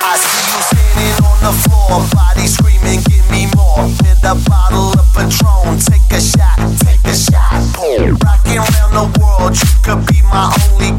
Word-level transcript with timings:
I 0.00 0.16
see 0.16 0.44
you 0.50 0.60
standing 0.62 1.24
on 1.24 1.38
the 1.42 1.54
floor, 1.68 2.02
body 2.14 2.46
screaming, 2.46 3.00
give 3.08 3.28
me 3.30 3.46
more. 3.56 3.86
With 3.86 4.22
a 4.24 4.34
bottle 4.48 4.92
of 4.98 5.06
Patron, 5.14 5.78
take 5.78 6.10
a 6.10 6.20
shot, 6.20 6.58
take 6.84 7.04
a 7.04 7.14
shot. 7.14 7.54
Rocking 7.78 8.58
around 8.58 8.92
the 8.94 9.06
world, 9.20 9.54
you 9.54 9.74
could 9.82 10.06
be 10.06 10.22
my 10.22 10.50
only 10.70 10.97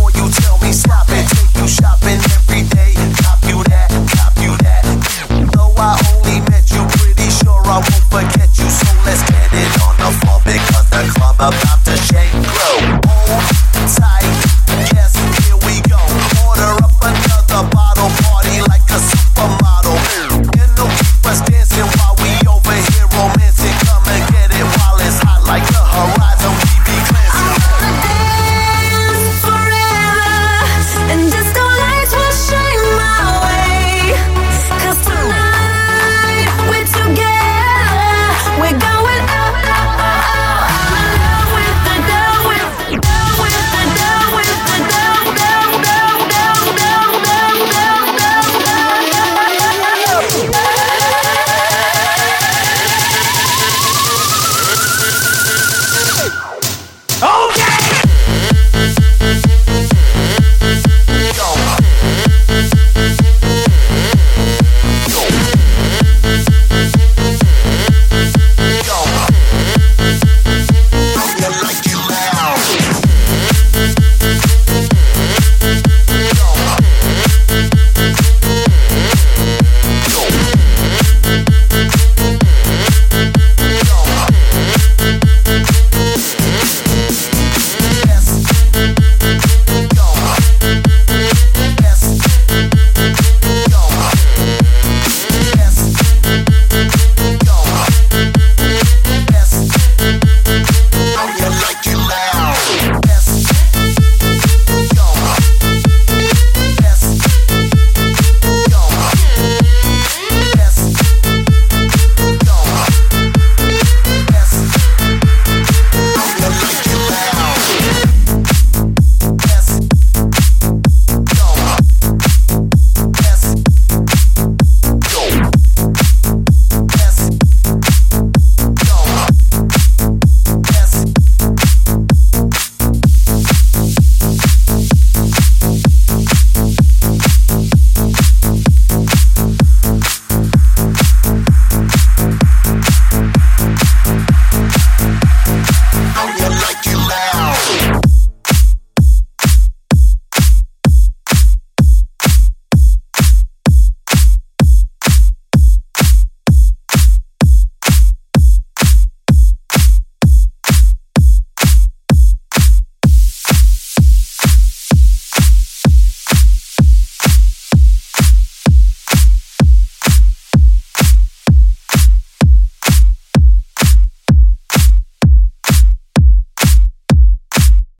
more 0.00 0.10
you 0.10 0.30
tell 0.30 0.58
me 0.58 0.72
stop 0.72 1.06
it, 1.10 1.28
take 1.28 1.60
you 1.60 1.68
shopping 1.68 2.39